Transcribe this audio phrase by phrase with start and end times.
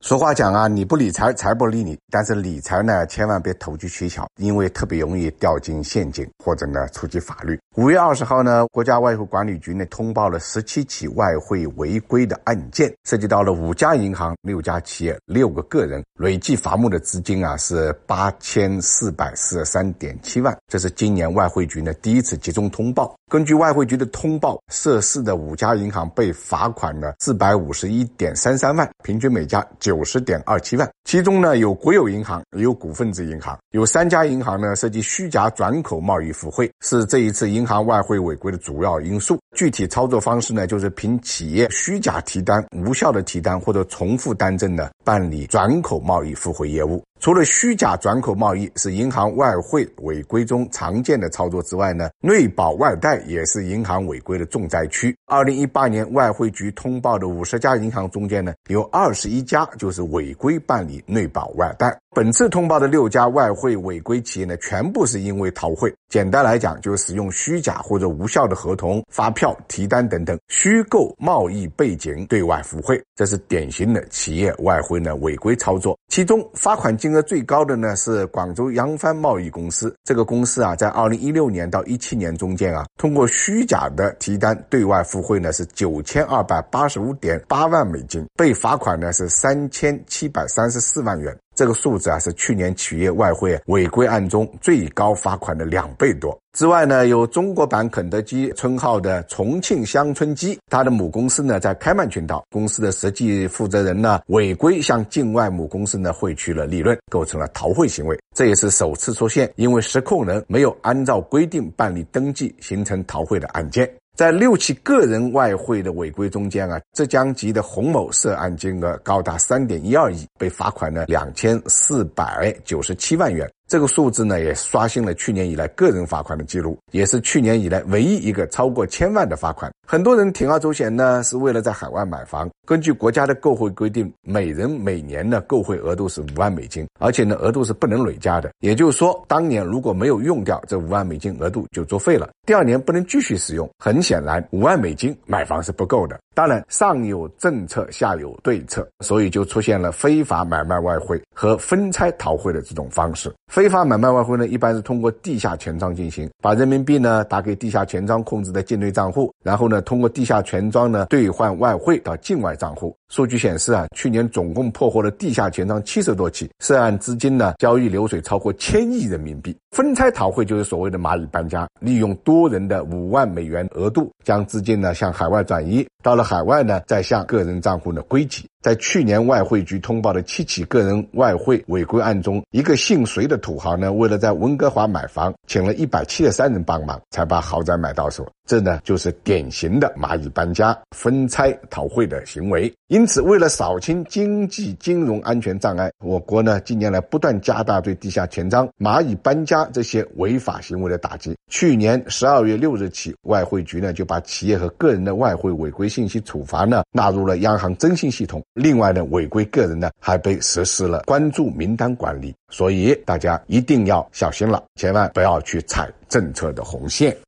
[0.00, 1.98] 俗话讲啊，你不理财，财不理你。
[2.10, 7.58] 但是理财呢，千万别投机取巧，因为特别容易掉进陷阱，或者呢触及法律。
[7.76, 20.56] 五月二十号呢，国家外汇管理局呢通报了十七起外汇违规的案件，涉及到了五家银行、六家企业、六个个人，累计罚没的资金啊是八千四百四十三点七万。
[20.68, 23.16] 这是今年外汇局呢第一次集中通报。
[23.28, 30.88] 根据外汇局的通报，涉事的五家银行被罚款了四百五十一点三三万，平均每家九十点二七万。
[31.04, 39.36] 其中呢，有国有银行，也有股份制银行，有三家银行呢涉及虚假转口贸易付汇，是这一次银行外汇违规的主要因素。
[39.56, 47.02] 具体操作方式呢，就是凭企业虚假提单、无效的提单或者重复单证呢，办理转口贸易付汇业务。
[47.18, 55.16] 除了虚假转口贸易是银行外汇违规中常见的操作之外呢，内保外贷也是银行违规的重灾区。
[55.26, 61.98] 二零一八年外汇局通报的五十家银行中间呢，有二十一家就是违规办理内保外贷。
[62.14, 65.92] 本次通报的六家外汇违规企业呢，全部是因为逃汇。
[66.08, 75.98] 简单来讲，就是使用虚假或者无效的合同、发票、提单等等虚构贸易背景对外付汇，这是典型的企业外汇呢违规操作。
[76.08, 79.94] 其中罚款金金额最高的呢是广州扬帆贸易公司。
[80.02, 91.32] 这个公司啊，在二零一六年到一七年中间啊，通过虚假的提单对外付汇呢是九千二百八十五点八万美金，被罚款呢是三千七百三十四万元。
[91.54, 96.36] 这个数字啊是去年企业外汇违规案中最高罚款的两倍多。
[96.56, 108.18] 之外呢，有中国版肯德基称号的重庆乡村鸡，它的母公司呢在开曼群岛，公司的实际负责人呢违规向境外母公司呢汇去了利润，构成了逃汇行为。
[108.34, 113.86] 这也是首次出现因为实控人没有按照规定办理登记形成逃汇的案件。
[114.16, 123.46] 在六起个人外汇的违规中间啊，浙江籍的洪某涉案金额高达三点一二亿，被罚款了两千四百九十七万元。
[123.68, 129.72] 这个数字呢，也刷新了去年以来个人罚款的记录，也是去年以来唯一一个超过千万的罚款。
[129.88, 132.50] 很多人铤而走险呢，是为了在海外买房。
[132.66, 138.50] 根据国家的购汇规定，每人每年的购汇额度是五万美金，而且呢，额度是不能累加的。
[138.58, 143.70] 也就是说，当年如果没有用掉这五万美金额度，就作废了，第二年不能继续使用。
[143.78, 146.18] 很显然，五万美金买房是不够的。
[146.34, 153.32] 当然，上有政策，下有对策，所以就出现了非法买卖外汇和分拆逃汇的这种方式。
[153.52, 162.96] 非法买卖外汇呢，一般是通过地下钱庄进行，把人民币呢打给地下钱庄控制的境内账户，然后呢通过地下钱庄呢兑换外汇到境外账户。
[163.08, 169.56] 数据显示啊，去年总共破获了地下钱庄七十多起，涉案资金呢交易流水超过千亿人民币。
[169.76, 178.46] 分拆逃汇就是所谓的蚂蚁搬家，利用多人的五万美元额度，将资金呢向海外转移，到了海外呢再向个人账户呢归集。
[178.62, 188.26] 在去年外汇局通报的七起个人外汇违规案中，一个姓隋的土豪呢，为了在温哥华买房，请了一百七十三人帮忙，才把豪宅买到手。
[188.44, 192.72] 这呢，就是典型的蚂蚁搬家、分拆逃汇的行为。
[192.88, 201.36] 因此，为了扫清经济金融安全障碍，我国呢近年来不断加大对地下钱庄、蚂蚁搬家这些违法行为的打击。
[201.48, 208.42] 去年十二月六日起，外汇局呢就把企业和个人的外汇违规信息处罚呢纳入了央行征信系统。
[208.54, 217.16] 另外呢，违规个人呢还被实施了关注名单管理，所以大家一定要小心了，千万不要去踩政策的红线。